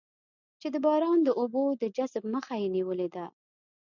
[0.61, 3.25] چې د باران د اوبو د جذب مخه یې نېولې ده.